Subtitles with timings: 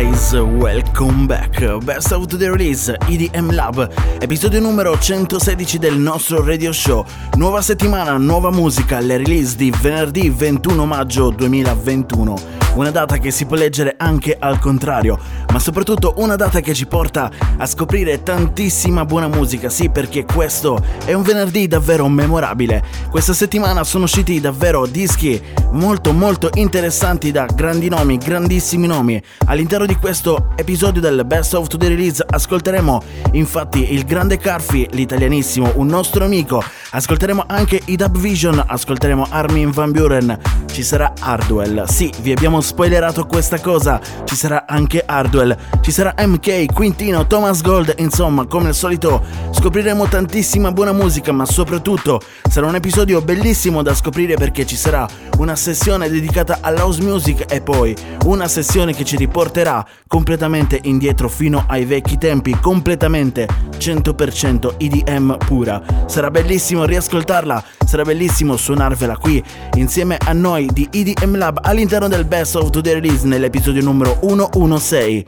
[0.00, 1.60] guys, welcome back.
[1.84, 3.86] Best of the release EDM Lab,
[4.20, 7.04] episodio numero 116 del nostro radio show.
[7.36, 12.34] Nuova settimana, nuova musica, le release di venerdì 21 maggio 2021.
[12.74, 15.18] Una data che si può leggere anche al contrario,
[15.52, 20.80] ma soprattutto una data che ci porta a scoprire tantissima buona musica, sì perché questo
[21.04, 22.82] è un venerdì davvero memorabile.
[23.10, 25.42] Questa settimana sono usciti davvero dischi
[25.72, 29.20] molto molto interessanti da grandi nomi, grandissimi nomi.
[29.46, 35.72] All'interno di questo episodio del Best of the Release ascolteremo infatti il grande Carfi, l'italianissimo,
[35.74, 36.62] un nostro amico.
[36.92, 40.36] Ascolteremo anche i Dub Vision, ascolteremo Armin Van Buren,
[40.72, 41.84] ci sarà Hardwell.
[41.84, 47.62] Sì, vi abbiamo spoilerato questa cosa, ci sarà anche Hardwell, ci sarà MK, Quintino, Thomas
[47.62, 53.82] Gold, insomma, come al solito scopriremo tantissima buona musica, ma soprattutto sarà un episodio bellissimo
[53.82, 55.06] da scoprire perché ci sarà
[55.38, 57.94] una sessione dedicata all'house music e poi
[58.24, 63.46] una sessione che ci riporterà completamente indietro fino ai vecchi tempi, completamente
[63.78, 65.80] 100% IDM pura.
[66.06, 69.42] Sarà bellissimo riascoltarla, sarà bellissimo suonarvela qui
[69.74, 75.26] insieme a noi di IDM Lab all'interno del Best of the Release nell'episodio numero 116.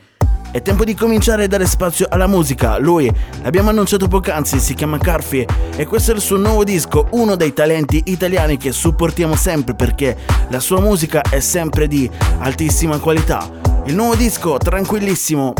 [0.53, 2.77] È tempo di cominciare a dare spazio alla musica.
[2.77, 3.11] Lui,
[3.42, 7.55] l'abbiamo annunciato poc'anzi, si chiama Carfi e questo è il suo nuovo disco, uno dei
[7.55, 10.14] talenti italiani che supportiamo sempre perché
[10.48, 12.09] la sua musica è sempre di
[12.41, 13.48] altissima qualità.
[13.87, 15.55] Il nuovo disco, tranquillissimo,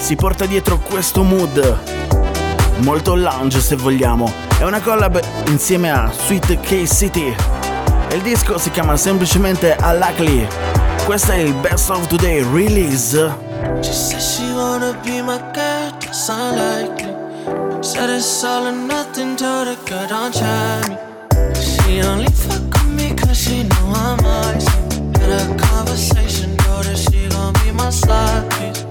[0.00, 2.31] si porta dietro questo mood
[2.78, 4.32] molto lounge se vogliamo.
[4.58, 7.34] È una collab insieme a Sweet K City.
[8.08, 10.46] E il disco si chiama semplicemente Unluckily.
[11.04, 13.16] Questo è il Best of Today release.
[13.80, 17.12] She said she wanna be my girl, that's unlikely.
[17.82, 20.96] Said it's all or nothing, told her girl don't try me.
[21.54, 24.70] She only fuck with me cause she know I'm icy.
[25.18, 27.90] Had a conversation, told her she gon' be my
[28.50, 28.84] piece.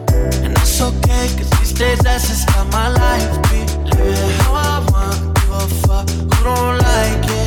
[0.43, 3.70] And that's okay, cause these days that's just how my life be.
[3.97, 7.40] It how I want, give a fuck who don't like it.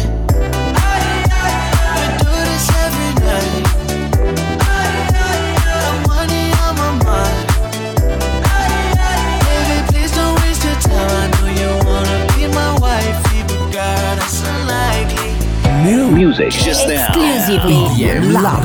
[15.84, 16.50] New music.
[16.50, 17.08] Just now.
[17.08, 18.64] Exclusively EDM Lab.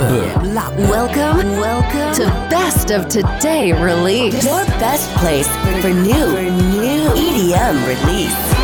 [0.89, 4.45] Welcome, welcome to Best of Today release.
[4.45, 5.47] Your best place
[5.81, 8.58] for new, for new EDM release.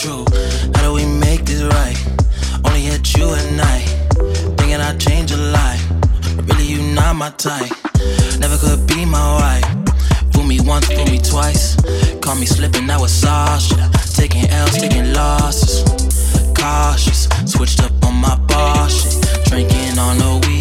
[0.00, 0.24] True.
[0.74, 1.98] How do we make this right?
[2.64, 3.84] Only hit you at night.
[4.56, 5.36] Thinking I change a.
[6.36, 7.70] But really, you not my type.
[8.38, 9.68] Never could be my wife.
[10.32, 11.76] Fool me once, fool me twice.
[12.22, 13.12] Call me slipping, that was.
[13.22, 13.90] Yeah.
[14.14, 15.84] Taking L's, taking losses.
[16.56, 19.44] Cautious, switched up on my boss shit.
[19.46, 20.59] Drinking on the week,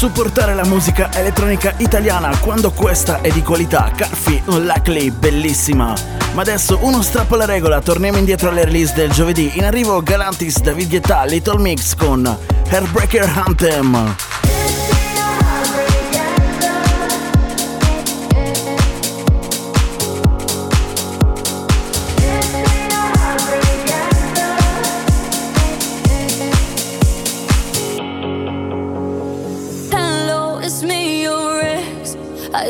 [0.00, 3.92] supportare la musica elettronica italiana quando questa è di qualità.
[3.94, 5.92] Carfi, Luckily, bellissima.
[6.32, 9.50] Ma adesso uno strappo alla regola, torniamo indietro alle release del giovedì.
[9.58, 12.34] In arrivo Galantis, David Guetta, Little Mix con
[12.70, 14.29] Hairbreaker Anthem.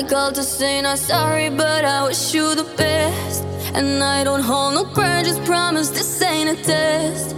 [0.00, 3.44] I called to say not sorry, but I wish you the best.
[3.75, 7.37] And I don't hold no grudges, promise this ain't a test.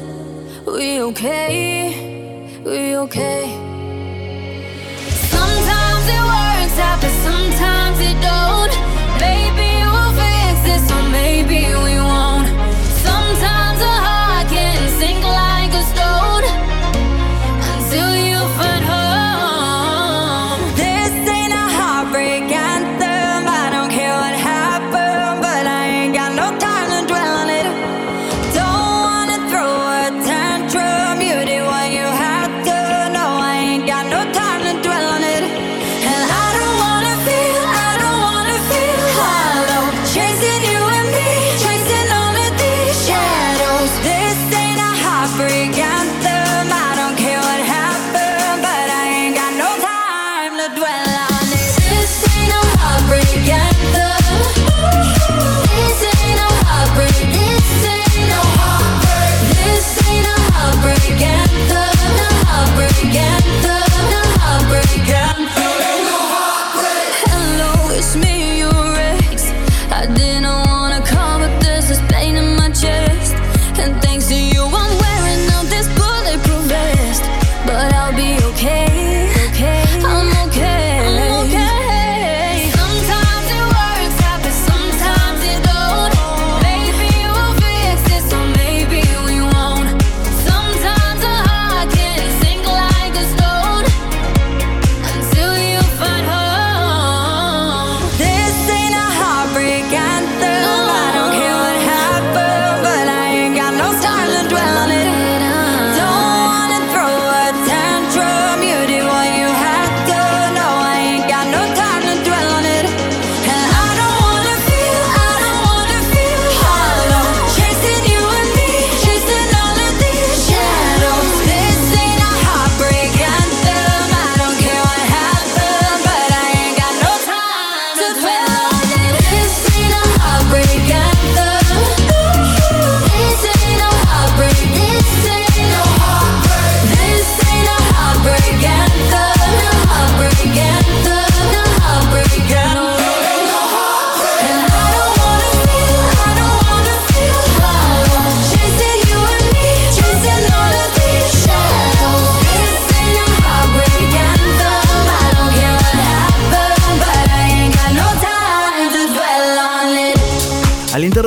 [0.64, 2.62] We okay?
[2.64, 3.42] We okay?
[5.34, 8.74] Sometimes it works out, but sometimes it don't.
[9.18, 12.11] Maybe we'll fix this, or maybe we won't.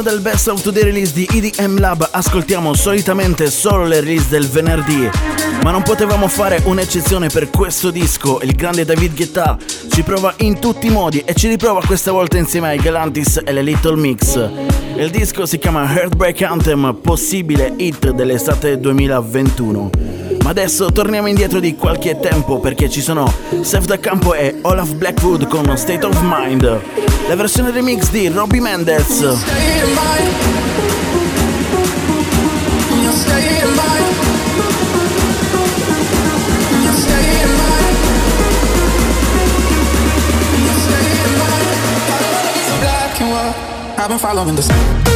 [0.05, 5.09] Del Best of Today release di EDM Lab ascoltiamo solitamente solo le release del venerdì,
[5.63, 8.39] ma non potevamo fare un'eccezione per questo disco.
[8.43, 9.57] Il grande David Guetta
[9.89, 13.51] ci prova in tutti i modi e ci riprova questa volta insieme ai Galantis e
[13.51, 14.35] le Little Mix.
[14.95, 20.24] Il disco si chiama Heartbreak Anthem, possibile hit dell'estate 2021.
[20.45, 24.93] Ma adesso torniamo indietro di qualche tempo perché ci sono Seth Da Campo e Olaf
[24.93, 26.81] Blackwood con State of Mind.
[27.27, 29.21] La versione remix di Robbie Mendez.
[43.97, 45.14] I've been following the sun.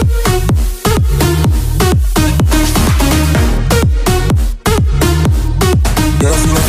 [6.20, 6.69] Girl,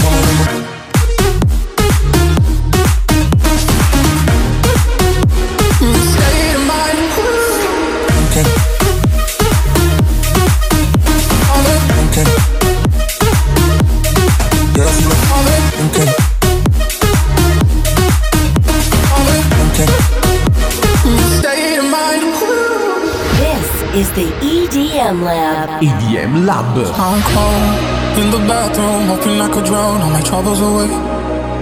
[30.41, 30.93] troubles away.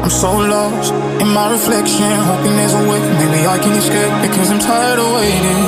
[0.05, 3.01] I'm so lost in my reflection, hoping there's a way.
[3.19, 5.63] Maybe I can escape because I'm tired of waiting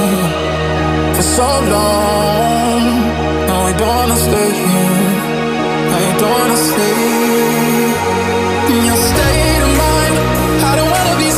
[1.16, 2.82] for so long.
[3.48, 5.12] No, I don't wanna stay here.
[5.98, 6.98] I don't wanna stay.
[8.86, 9.38] You'll stay.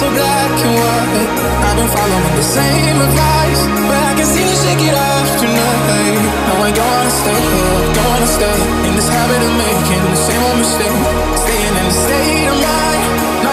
[0.01, 1.31] so black and white.
[1.67, 6.32] I've been following the same advice, but I can see you shake it off tonight.
[6.63, 10.15] No, I don't wanna stay here, don't wanna stay in this habit of making the
[10.15, 10.95] same old mistake,
[11.43, 13.03] staying in the state of mind.
[13.43, 13.51] No,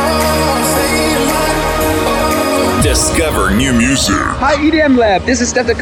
[0.69, 1.57] state of mind.
[2.05, 2.81] Oh.
[2.83, 4.13] Discover new music.
[4.13, 5.25] Hi, EDM Lab.
[5.25, 5.73] This is Steph the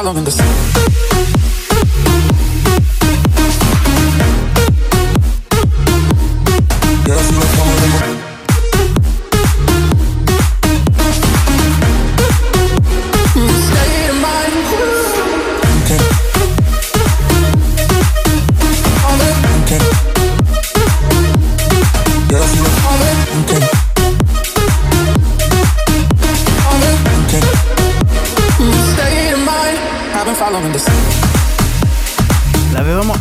[0.00, 0.89] I've been following the same.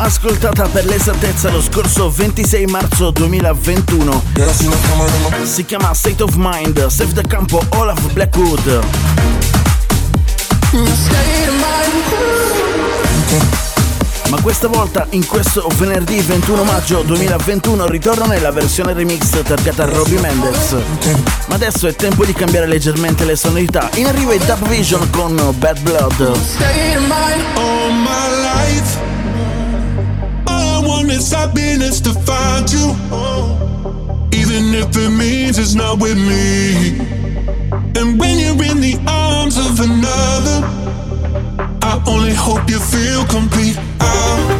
[0.10, 4.24] Ascoltata per l'esattezza lo scorso 26 marzo 2021.
[5.44, 8.80] Si chiama State of Mind, Save the Campo Olaf Blackwood.
[10.72, 12.00] Mind.
[14.30, 19.86] Ma questa volta, in questo venerdì 21 maggio 2021, ritorna nella versione remix targata a
[19.88, 20.76] Robbie Mendez.
[21.48, 23.90] Ma adesso è tempo di cambiare leggermente le sonorità.
[23.96, 26.32] In arrivo è Dub Vision con Bad Blood.
[31.10, 32.94] All I want is happiness to find you.
[34.32, 37.00] Even if it means it's not with me.
[38.00, 40.68] And when you're in the arms of another,
[41.82, 43.78] I only hope you feel complete.
[44.00, 44.59] I'll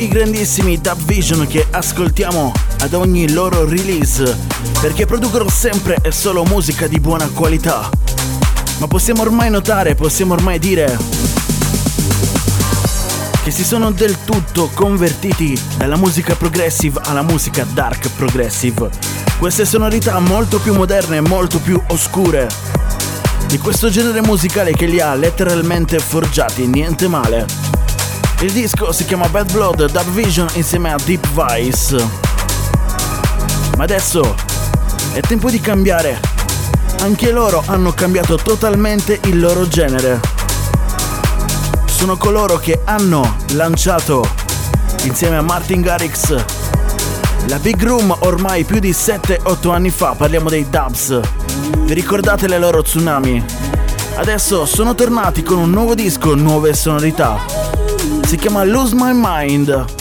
[0.00, 4.34] i grandissimi Dub Vision che ascoltiamo ad ogni loro release,
[4.80, 7.90] perché producono sempre e solo musica di buona qualità.
[8.78, 10.96] Ma possiamo ormai notare, possiamo ormai dire
[13.42, 18.88] che si sono del tutto convertiti dalla musica progressive alla musica dark progressive.
[19.38, 22.48] Queste sonorità molto più moderne molto più oscure.
[23.46, 27.59] Di questo genere musicale che li ha letteralmente forgiati, niente male.
[28.42, 31.94] Il disco si chiama Bad Blood Dub Vision insieme a Deep Vice.
[33.76, 34.34] Ma adesso
[35.12, 36.18] è tempo di cambiare.
[37.00, 40.20] Anche loro hanno cambiato totalmente il loro genere.
[41.84, 44.26] Sono coloro che hanno lanciato
[45.02, 46.34] insieme a Martin Garrix.
[47.48, 51.20] La Big Room ormai più di 7-8 anni fa, parliamo dei Dubs.
[51.80, 53.44] Vi ricordate le loro tsunami?
[54.14, 57.79] Adesso sono tornati con un nuovo disco, nuove sonorità.
[58.30, 59.99] Si chiama Lose My Mind.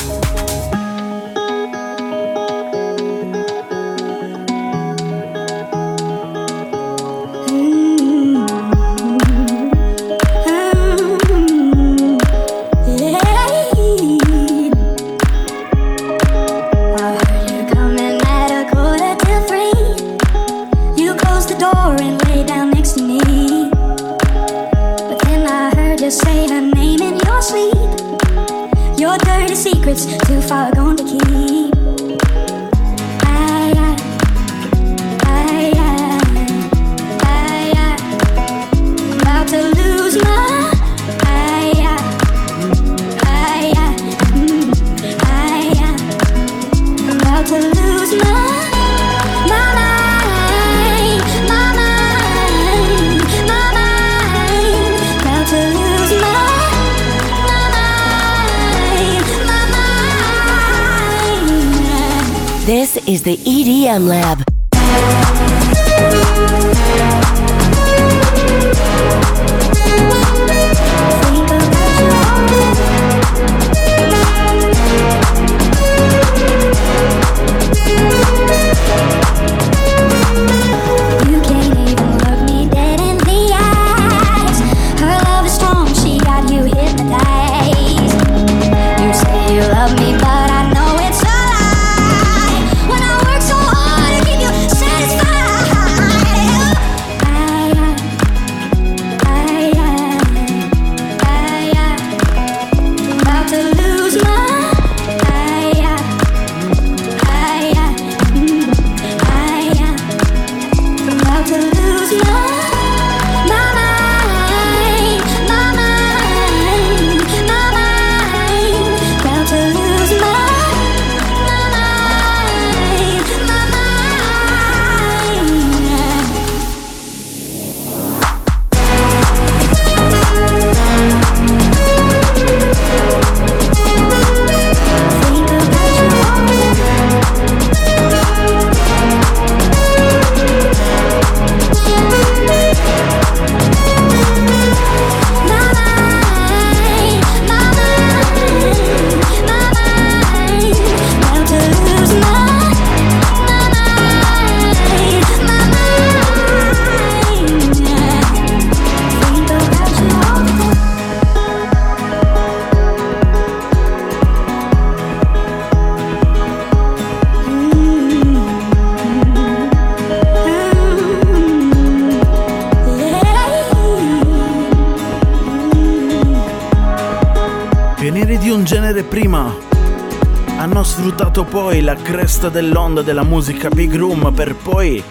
[181.90, 185.04] La cresta dell'onda della musica big room per poi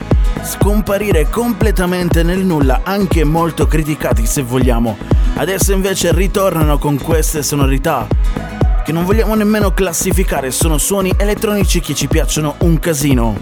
[0.42, 4.96] scomparire completamente nel nulla, anche molto criticati se vogliamo.
[5.34, 8.06] Adesso invece ritornano con queste sonorità
[8.84, 13.36] che non vogliamo nemmeno classificare, sono suoni elettronici che ci piacciono un casino.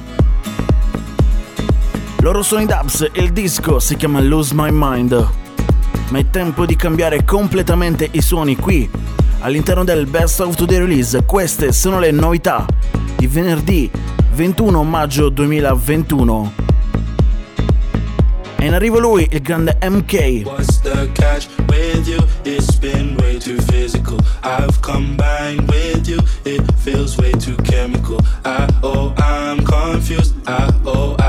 [2.20, 5.28] Loro sono i dubs e il disco si chiama Lose My Mind.
[6.08, 8.88] Ma è tempo di cambiare completamente i suoni qui
[9.40, 11.22] all'interno del Best of the Release.
[11.26, 12.64] Queste sono le novità
[13.16, 13.90] di venerdì
[14.34, 16.64] 21 maggio 2021.
[18.58, 20.42] E in arrivo lui, il grande MK.
[20.44, 22.18] What's the catch with you?
[22.44, 24.18] It's been way too physical.
[24.42, 26.20] I've combined with you.
[26.44, 28.18] It feels way too chemical.
[28.44, 30.34] I, oh, I'm confused.
[30.46, 31.25] I, oh, I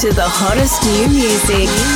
[0.00, 1.87] to the hottest new music.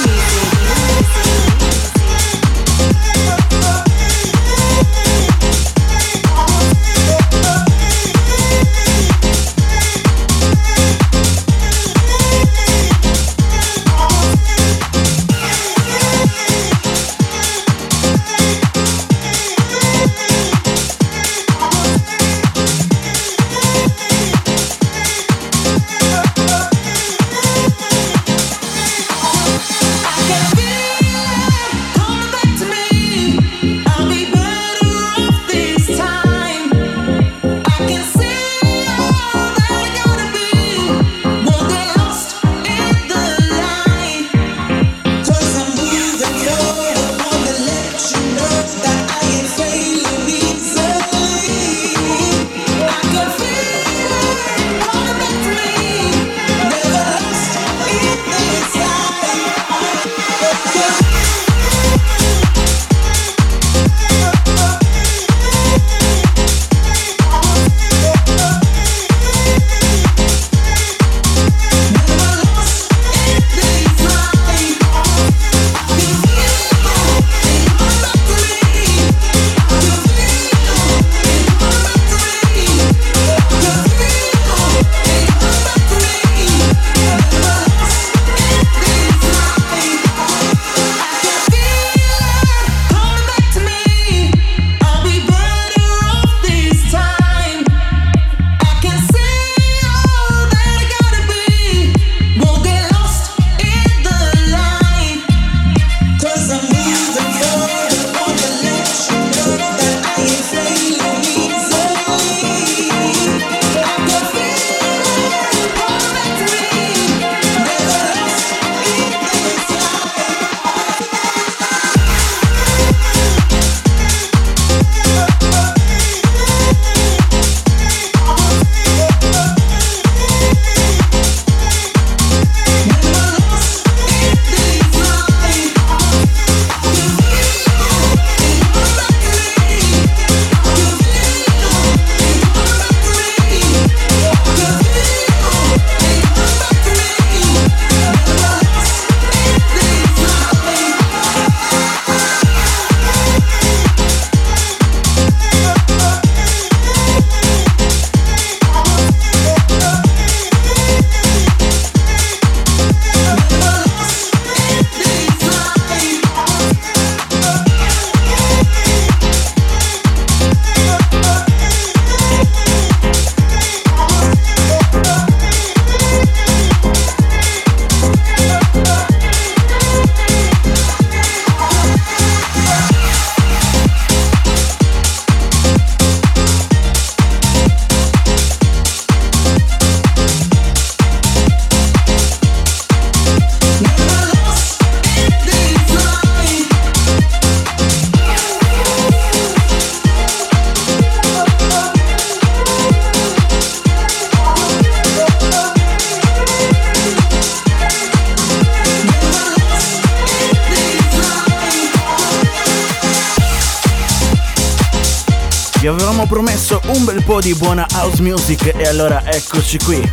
[217.42, 220.12] Di buona house music e allora eccoci qui.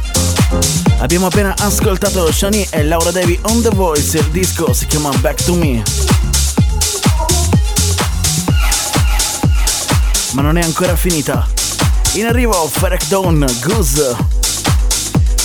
[0.97, 5.43] Abbiamo appena ascoltato Shani e Laura Devi on The Voice, il disco si chiama Back
[5.43, 5.83] to Me.
[10.31, 11.47] Ma non è ancora finita.
[12.13, 14.15] In arrivo Ferek Dawn, Goose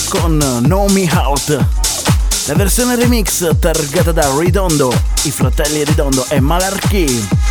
[0.08, 1.66] con Know Me Out.
[2.46, 4.90] La versione remix targata da Ridondo,
[5.24, 7.43] i fratelli Ridondo e Malarkey.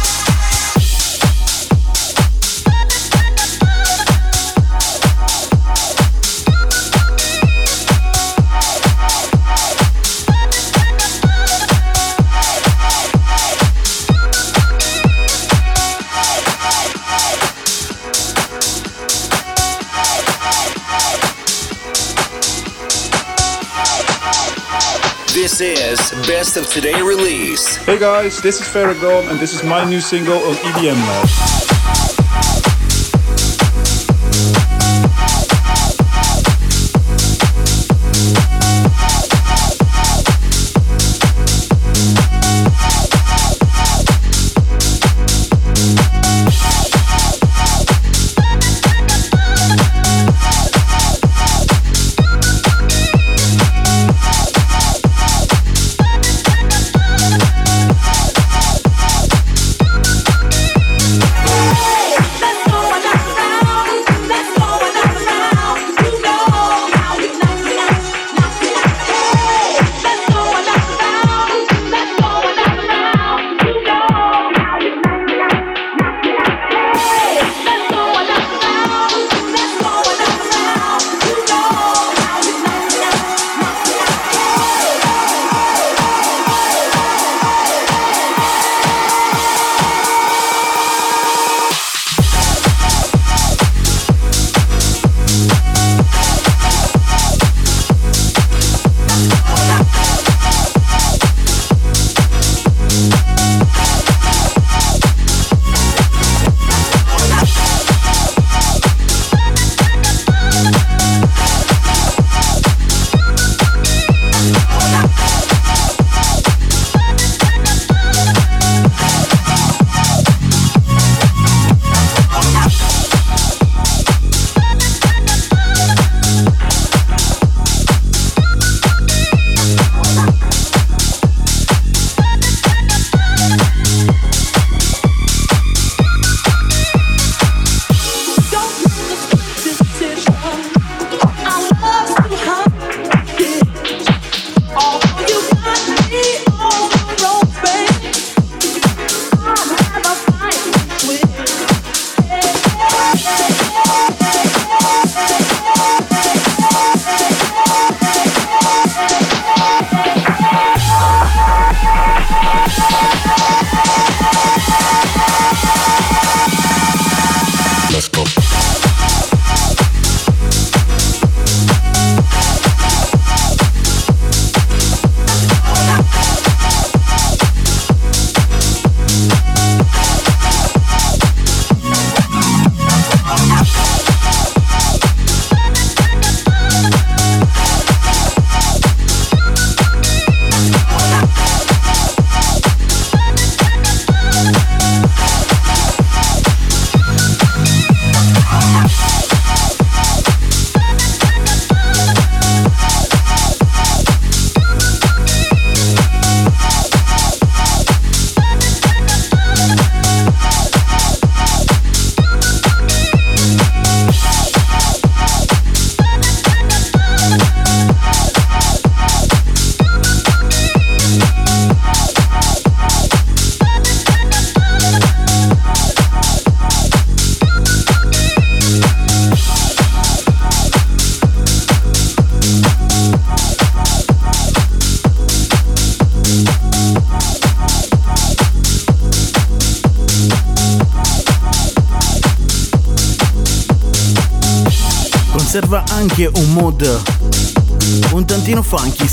[25.54, 27.76] This is Best of Today release.
[27.76, 31.73] Hey guys, this is Farragon and this is my new single on EDM Lab.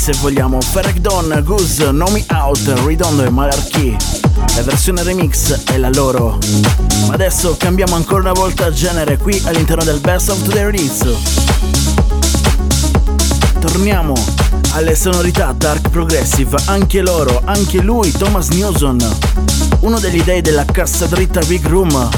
[0.00, 0.58] Se vogliamo.
[0.62, 3.94] Ferek Don, Goose, Know Me Out, Ridondo e Malarkey.
[4.56, 6.38] La versione remix è la loro.
[7.06, 11.06] Ma adesso cambiamo ancora una volta genere qui all'interno del Best of the Release.
[13.60, 14.14] Torniamo
[14.70, 18.96] alle sonorità dark progressive, anche loro, anche lui, Thomas Newson,
[19.80, 22.08] uno degli dei della cassa dritta Big Room,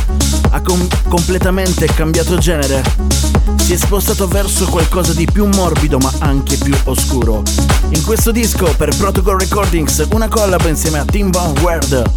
[0.50, 3.31] ha com- completamente cambiato genere.
[3.56, 7.42] Si è spostato verso qualcosa di più morbido ma anche più oscuro.
[7.90, 12.10] In questo disco per Protocol Recordings una collab insieme a Tim Van Werd.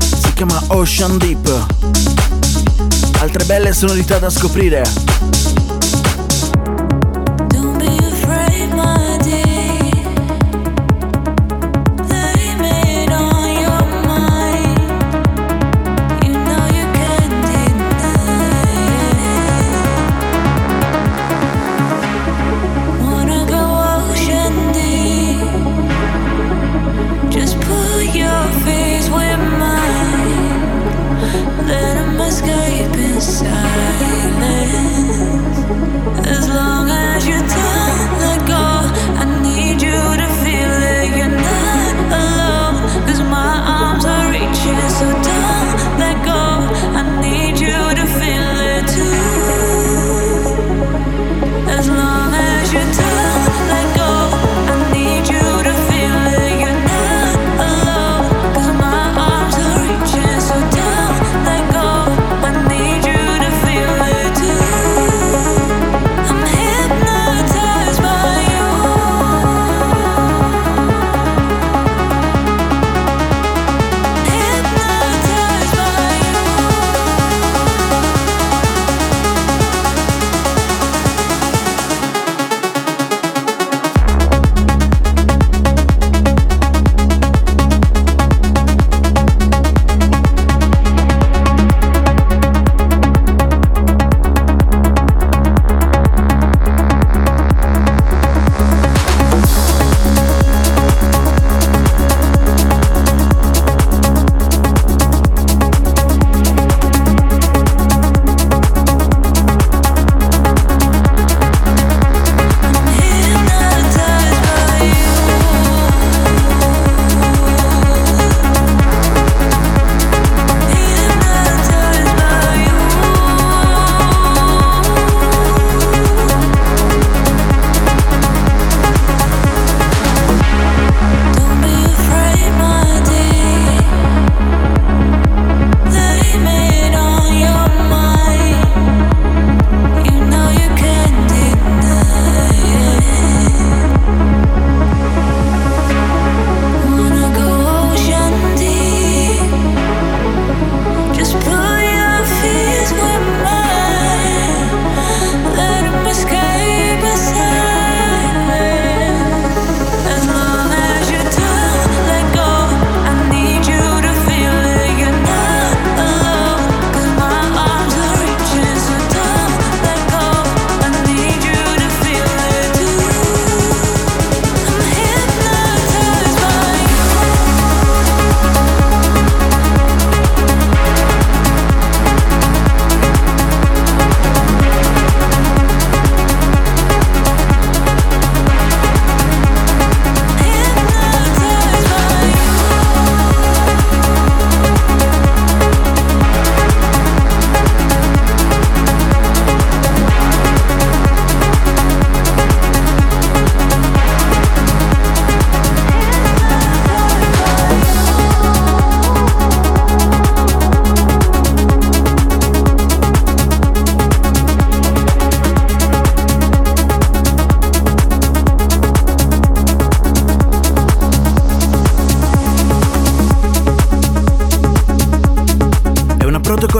[0.00, 1.66] Si chiama Ocean Deep.
[3.18, 5.45] Altre belle sonorità da scoprire.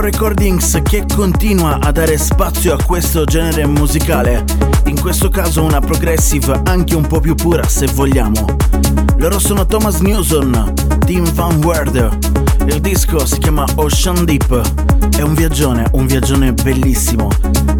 [0.06, 4.44] Recordings che continua a dare spazio a questo genere musicale,
[4.84, 8.46] in questo caso una progressive anche un po' più pura se vogliamo.
[9.16, 12.16] Loro sono Thomas Newson, Tim Van Werde,
[12.66, 17.28] il disco si chiama Ocean Deep, è un viaggione, un viaggione bellissimo,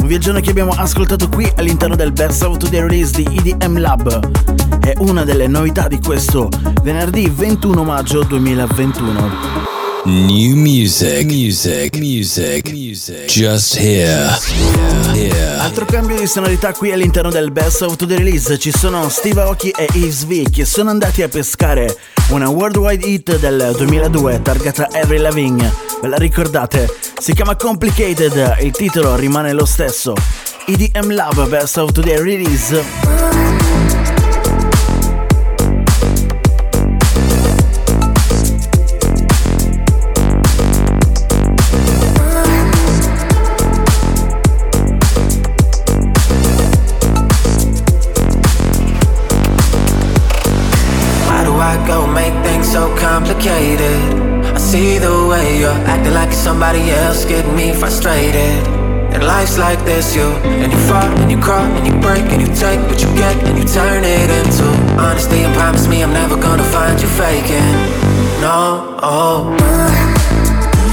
[0.01, 4.81] un viaggione che abbiamo ascoltato qui all'interno del Best of the Release di EDM Lab,
[4.81, 6.49] è una delle novità di questo
[6.83, 9.66] venerdì 21 maggio 2021.
[10.07, 13.27] New music, music, music, music.
[13.27, 14.39] Just here,
[15.13, 15.57] here.
[15.59, 19.71] Altro cambio di sonorità qui all'interno del Best of the Release ci sono Steve Aoki
[19.71, 21.99] e Yves V che sono andati a pescare
[22.29, 25.75] una worldwide hit del 2002 targata Every Lavigne.
[26.01, 26.89] Ve la ricordate?
[27.19, 30.15] Si chiama Complicated, il titolo rimane lo stesso.
[30.67, 33.66] EDM Love Best of the Release.
[58.09, 60.23] And life's like this, you
[60.63, 63.35] and you fall and you crawl and you break and you take what you get
[63.43, 64.63] and you turn it into
[64.95, 67.75] honesty and promise me I'm never gonna find you faking.
[68.41, 69.51] No, oh.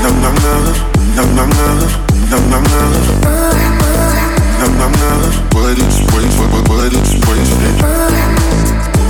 [0.01, 0.65] Num num num,
[1.13, 1.79] num num num,
[2.33, 2.93] num num num.
[4.57, 5.21] Num num num,
[5.53, 7.77] what it's waste, what what what it's wasted.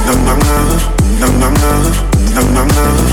[0.04, 0.68] Num num num,
[1.22, 2.14] num num num.
[2.34, 3.13] Nom nom nom.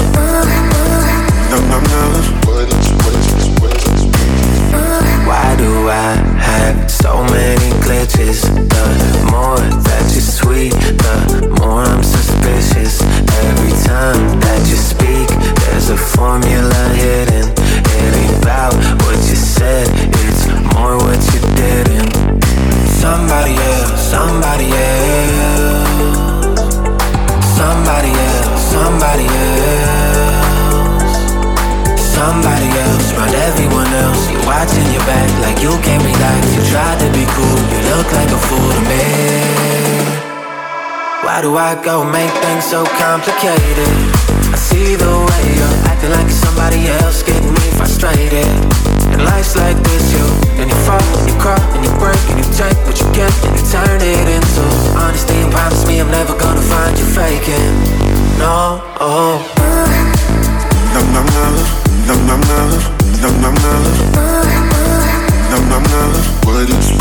[41.91, 43.95] flow make things so complicated.
[44.55, 48.47] I see the way you're acting like somebody else, getting me frustrated.
[49.11, 50.27] And life's like this, you
[50.61, 53.33] and you fall and you crawl and you break and you take what you get
[53.47, 54.65] and you turn it into
[55.03, 55.35] honesty.
[55.43, 57.75] And promise me I'm never gonna find you faking.
[58.39, 59.43] No, oh.
[60.95, 61.47] No, no, no,
[62.07, 62.61] no, no, no,
[63.23, 63.75] no, no, no.
[65.51, 66.11] Nam nam nam,
[66.47, 67.01] will I just.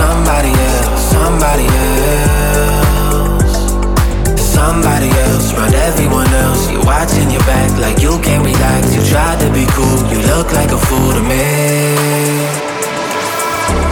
[0.00, 3.54] somebody else, somebody else,
[4.36, 6.70] somebody else, around everyone else.
[6.70, 8.94] You're watching your back like you can't relax.
[8.94, 12.66] You tried to be cool, you look like a fool to me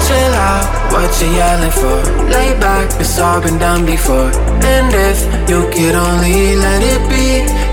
[0.04, 1.98] chill out, what you yelling for?
[2.28, 4.30] Lay back, it's all been done before.
[4.74, 7.26] And if you could only let it be,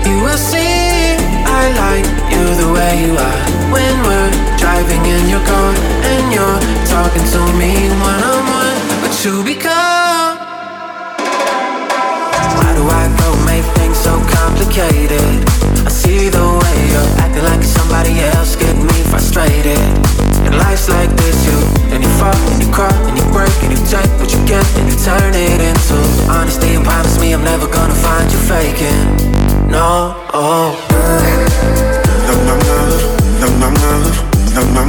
[0.08, 3.42] you will see I like you the way you are.
[3.74, 5.74] When we're driving in your car
[6.06, 10.38] and you're talking to me one on one, but you become.
[12.56, 15.42] Why do I go make things so complicated?
[15.82, 19.82] I see the way you're acting like somebody else, get me frustrated.
[20.46, 21.58] And life's like this, you
[21.90, 24.66] and you fall and you cry and you break and you take what you get
[24.78, 25.98] and you turn it into
[26.30, 29.02] honesty and promise me I'm never gonna find you faking.
[29.66, 30.70] No, oh.
[32.26, 33.11] Num num num,
[34.62, 34.88] Nam nam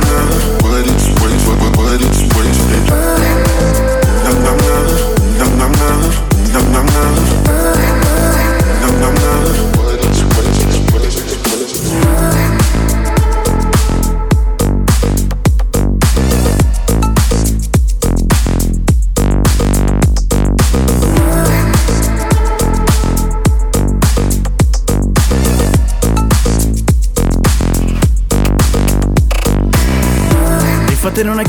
[0.00, 0.58] nam.
[0.60, 1.44] Bullets, wings,
[1.76, 3.05] bullets, wings,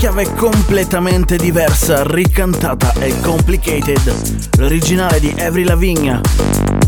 [0.07, 3.99] chiave completamente diversa, ricantata e complicated.
[4.57, 6.21] L'originale di Every Lavigne.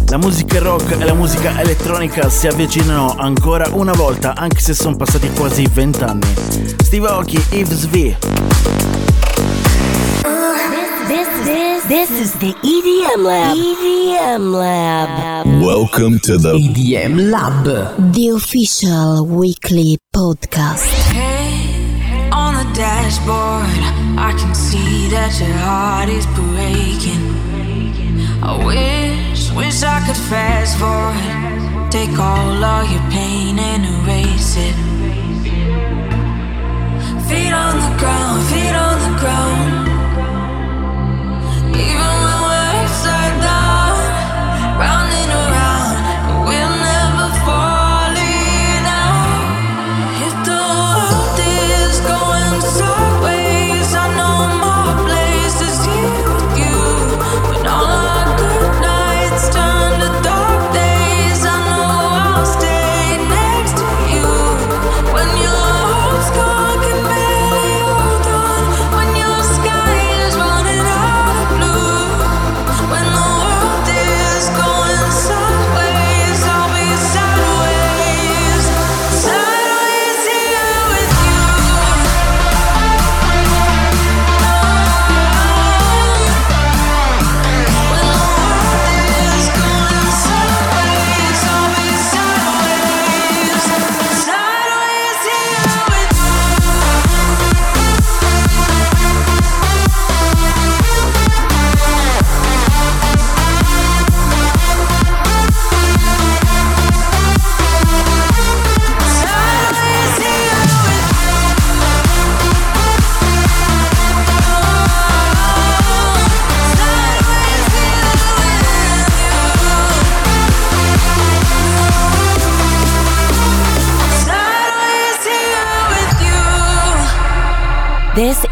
[0.08, 4.96] La musica rock e la musica elettronica si avvicinano ancora una volta, anche se sono
[4.96, 6.34] passati quasi vent'anni.
[6.82, 8.16] Steve Aoki, Yves V.
[11.08, 13.58] This, this, this is the EDM Lab.
[13.58, 15.62] EDM Lab.
[15.62, 17.66] Welcome to the EDM Lab,
[18.14, 21.39] the official weekly podcast.
[22.60, 23.72] The dashboard,
[24.20, 27.24] I can see that your heart is breaking.
[28.44, 35.29] I wish, wish I could fast forward Take all of your pain and erase it.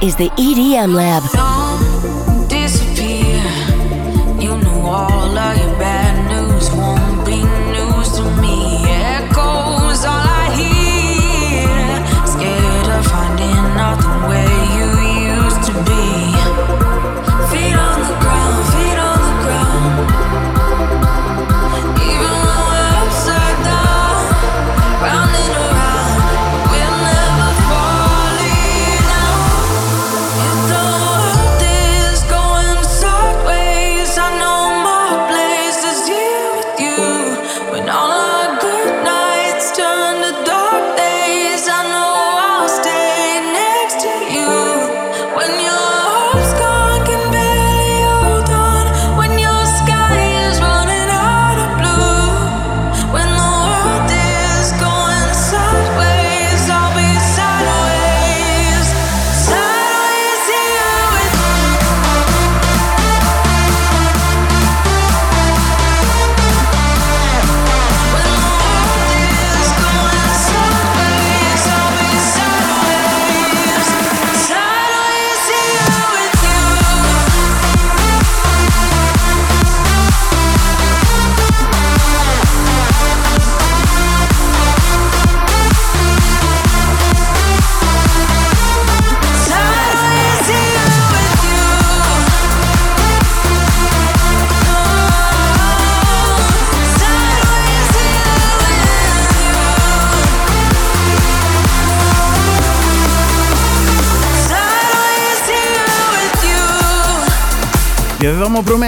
[0.07, 1.46] Is the EDM Lab.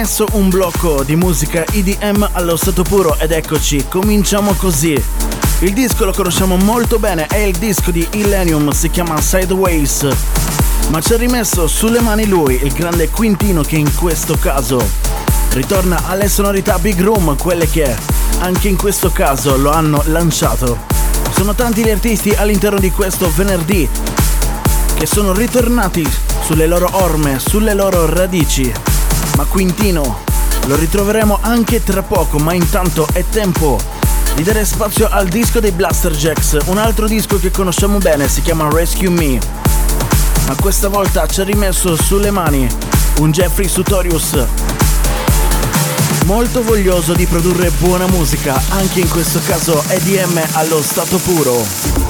[0.00, 4.94] Promesso un blocco di musica EDM allo stato puro ed eccoci, cominciamo così.
[5.58, 10.08] Il disco lo conosciamo molto bene, è il disco di Illenium, si chiama Sideways.
[10.88, 14.82] Ma ci ha rimesso sulle mani lui, il grande Quintino che in questo caso
[15.50, 17.94] ritorna alle sonorità Big Room, quelle che
[18.38, 20.78] anche in questo caso lo hanno lanciato.
[21.34, 23.86] Sono tanti gli artisti all'interno di questo venerdì
[24.94, 26.10] che sono ritornati
[26.42, 28.89] sulle loro orme, sulle loro radici.
[29.36, 30.20] Ma Quintino
[30.66, 33.78] lo ritroveremo anche tra poco, ma intanto è tempo
[34.34, 38.42] di dare spazio al disco dei Blaster Jacks, un altro disco che conosciamo bene, si
[38.42, 39.38] chiama Rescue Me.
[40.46, 42.68] Ma questa volta ci ha rimesso sulle mani
[43.18, 44.36] un Jeffrey Sutorius
[46.30, 52.09] molto voglioso di produrre buona musica, anche in questo caso EDM allo stato puro.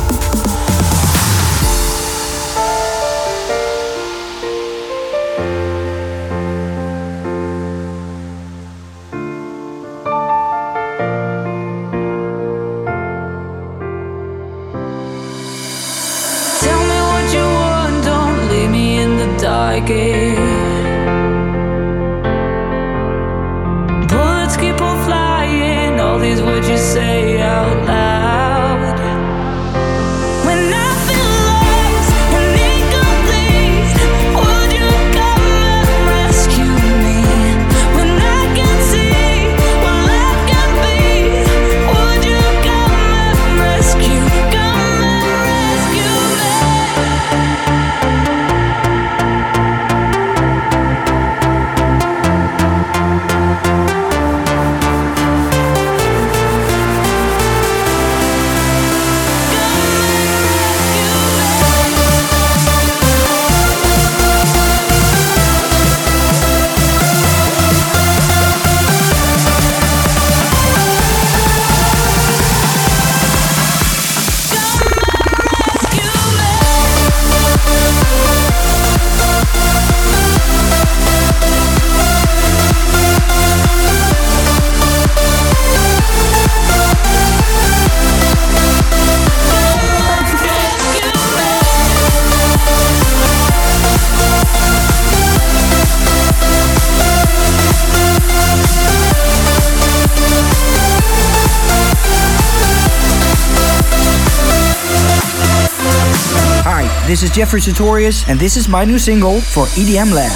[107.21, 110.33] This is Jeffrey Sartorius, and this is my new single for EDM Lab.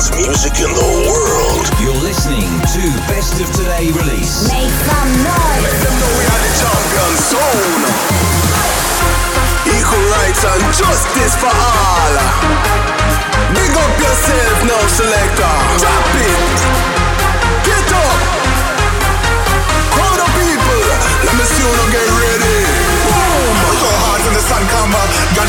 [0.00, 1.66] Dance music in the world.
[1.80, 4.48] You're listening to Best of Today release.
[4.48, 5.60] Make some noise.
[5.60, 7.84] Let them know we are the champion zone.
[9.76, 12.14] Equal rights and justice for all.
[13.52, 15.54] Big up yourself now, selector.
[15.78, 16.99] Drop it.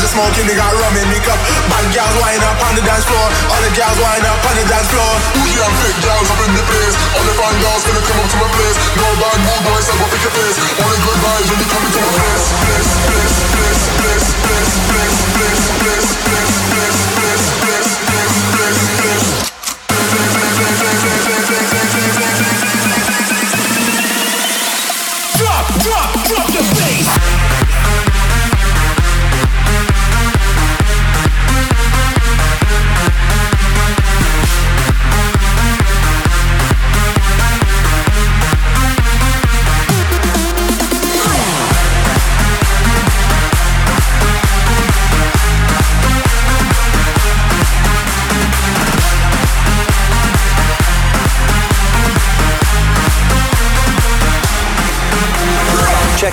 [0.02, 1.38] are smoking, they got rum in the cup.
[1.70, 3.26] Bad girls wind up on the dance floor.
[3.54, 5.12] All the girls wind up on the dance floor.
[5.38, 6.94] Booty and fake girls up in the place.
[7.14, 8.76] All the fine girls gonna come up to my place.
[8.98, 10.58] No bad boy, boys, I go pick your face.
[10.82, 12.44] All the good guys when they come to my place.
[12.66, 15.61] Place, place, place, place, place, place, place.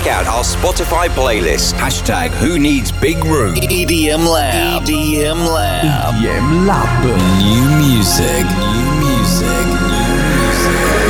[0.10, 1.78] Out our Spotify playlist.
[1.78, 3.54] Hashtag Who Needs Big Room.
[3.56, 4.84] EDM Lab.
[4.84, 6.16] EDM Lab.
[6.18, 7.06] EDM Lab.
[7.06, 8.42] New music.
[8.42, 9.66] New music.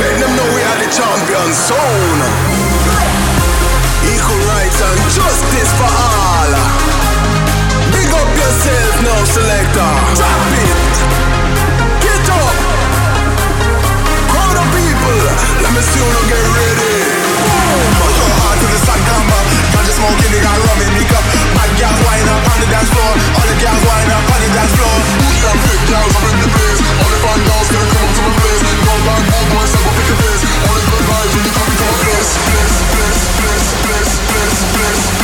[0.04, 2.20] Let them know we are the champion zone.
[4.04, 6.52] Equal rights and justice for all.
[7.96, 9.92] Big up yourself now, selector.
[10.20, 10.94] Drop it.
[12.04, 12.56] Get up.
[14.28, 15.20] Crowd of people.
[15.64, 16.69] Let me see you now get ready.
[20.00, 21.24] Smoking, they got rum in the cup.
[21.52, 23.12] Bad girls wind up on the dance floor.
[23.36, 24.96] All the girls wind up on the dance floor.
[25.20, 26.78] Bougie and fake girls up in the place.
[27.00, 28.60] All the fine girls gonna come up to my place.
[28.80, 30.42] No bad mood boys, I go pick your face.
[30.64, 35.19] Only good vibes when you come into my place, place, place, place, place, place, place,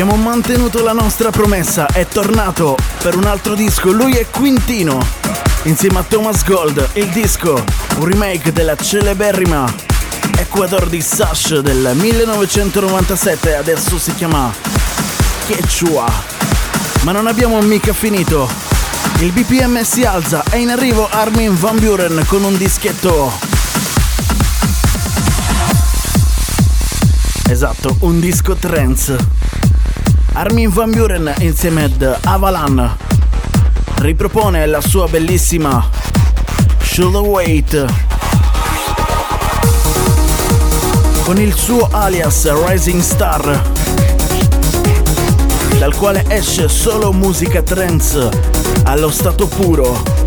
[0.00, 4.98] Abbiamo mantenuto la nostra promessa, è tornato per un altro disco, lui è Quintino,
[5.64, 7.62] insieme a Thomas Gold, il disco,
[7.98, 9.70] un remake della celeberrima
[10.38, 14.50] Ecuador di Sash del 1997, adesso si chiama
[15.44, 16.10] Quechua.
[17.02, 18.48] Ma non abbiamo mica finito,
[19.18, 23.50] il BPM si alza, è in arrivo Armin Van Buren con un dischetto
[27.50, 29.18] Esatto, un disco trance.
[30.32, 32.96] Armin Van Buren insieme ad Avalan.
[33.96, 35.88] Ripropone la sua bellissima
[36.82, 37.84] Should Wait?
[41.22, 43.62] Con il suo alias Rising Star
[45.78, 48.28] dal quale esce solo musica trance
[48.84, 50.19] allo stato puro.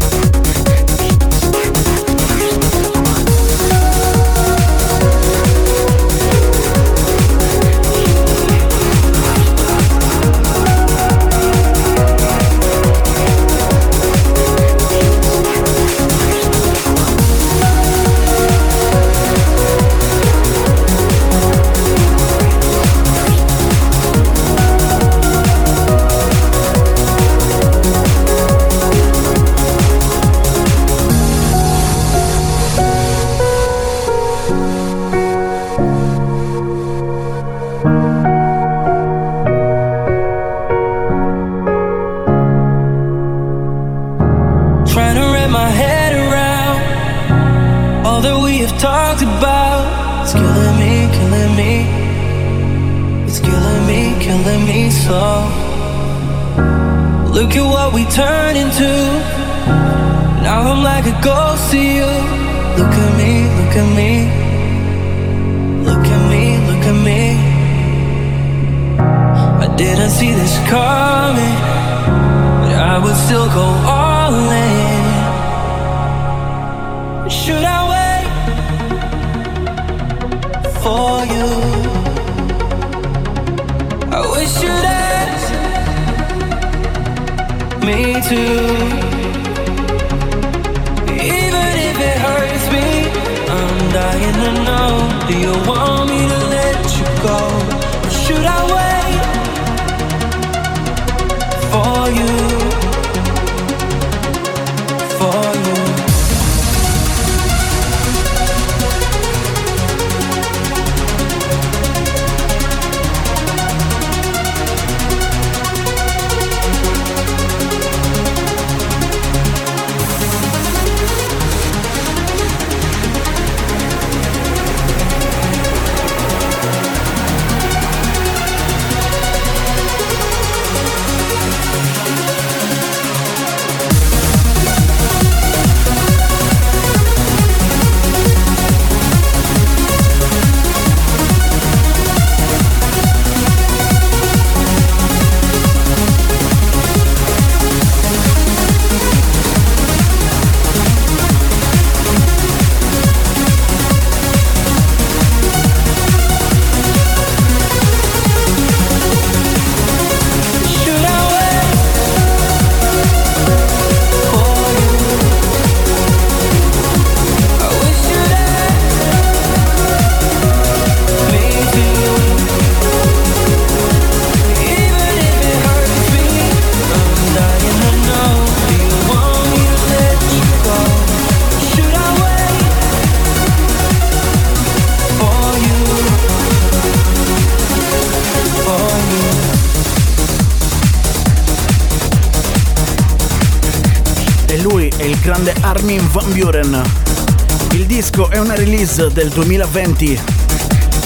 [198.83, 200.19] release del 2020.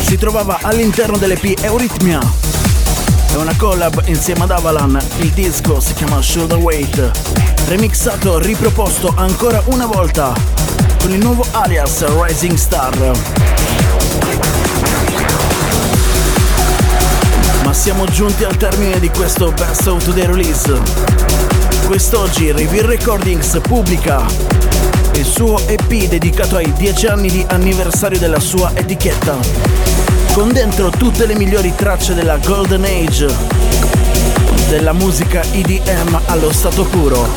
[0.01, 2.19] Si trovava all'interno dell'EP Euritmia.
[3.31, 7.11] È una collab insieme ad Avalan, il disco si chiama Shoulder Weight,
[7.67, 10.33] remixato, riproposto ancora una volta
[10.99, 13.11] con il nuovo alias Rising Star.
[17.63, 20.81] Ma siamo giunti al termine di questo Best of Today Release.
[21.85, 24.56] Quest'oggi Reveal Recordings pubblica
[25.17, 29.35] il suo EP dedicato ai 10 anni di anniversario della sua etichetta,
[30.33, 33.27] con dentro tutte le migliori tracce della Golden Age,
[34.69, 37.27] della musica EDM allo stato puro.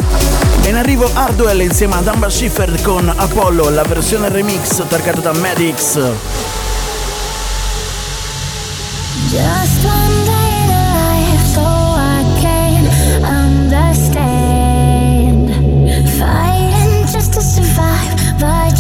[0.61, 5.33] È in arrivo Hardwell insieme ad Amba Schiffer con Apollo, la versione remix targata da
[5.33, 5.99] Madix.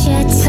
[0.06, 0.39] молчать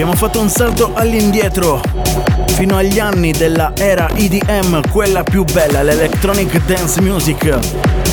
[0.00, 1.82] Abbiamo fatto un salto all'indietro
[2.54, 7.58] fino agli anni della era EDM, quella più bella, l'electronic dance music,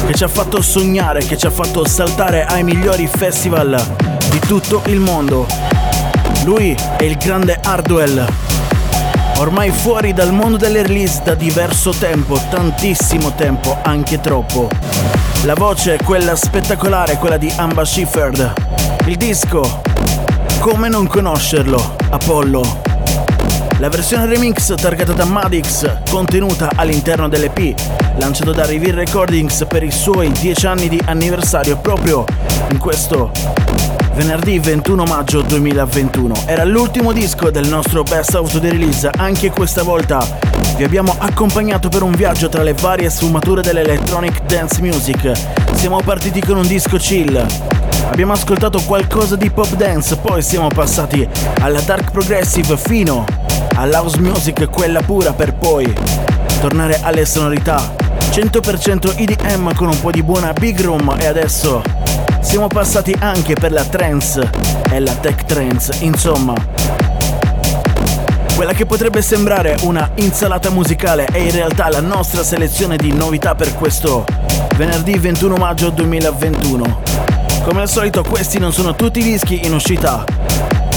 [0.05, 3.81] che ci ha fatto sognare, che ci ha fatto saltare ai migliori festival
[4.29, 5.47] di tutto il mondo.
[6.43, 8.27] Lui è il grande Hardwell,
[9.37, 14.69] ormai fuori dal mondo delle release da diverso tempo, tantissimo tempo, anche troppo.
[15.43, 18.53] La voce è quella spettacolare, quella di Amba Shifford.
[19.05, 19.81] Il disco,
[20.59, 22.81] come non conoscerlo, Apollo.
[23.79, 27.73] La versione remix targata da Madix, contenuta all'interno dell'EP,
[28.17, 32.25] lanciato da Reveal Recordings per i suoi 10 anni di anniversario proprio
[32.69, 33.31] in questo
[34.13, 36.43] venerdì 21 maggio 2021.
[36.45, 40.25] Era l'ultimo disco del nostro Best Out the Release, anche questa volta
[40.75, 45.31] vi abbiamo accompagnato per un viaggio tra le varie sfumature dell'electronic dance music.
[45.73, 47.45] Siamo partiti con un disco chill,
[48.09, 51.27] Abbiamo ascoltato qualcosa di pop dance, poi siamo passati
[51.59, 53.25] alla dark progressive fino
[53.75, 55.93] all'house music, quella pura, per poi
[56.59, 57.93] tornare alle sonorità
[58.31, 61.81] 100% EDM con un po' di buona big room e adesso
[62.39, 64.49] siamo passati anche per la trance
[64.89, 66.53] e la tech trance, insomma.
[68.55, 73.53] Quella che potrebbe sembrare una insalata musicale è in realtà la nostra selezione di novità
[73.53, 74.25] per questo
[74.75, 77.36] venerdì 21 maggio 2021.
[77.67, 80.23] Come al solito questi non sono tutti i dischi in uscita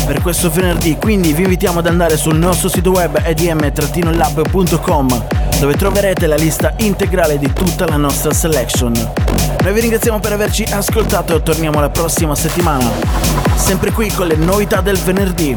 [0.06, 5.26] per questo venerdì, quindi vi invitiamo ad andare sul nostro sito web edm-lab.com
[5.58, 8.92] dove troverete la lista integrale di tutta la nostra selection.
[8.92, 12.88] Noi vi ringraziamo per averci ascoltato e torniamo la prossima settimana,
[13.56, 15.56] sempre qui con le novità del venerdì.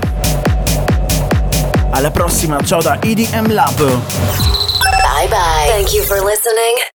[1.92, 3.78] Alla prossima, ciao da EDM Lab.
[3.78, 5.68] Bye bye.
[5.68, 6.93] Thank you for listening.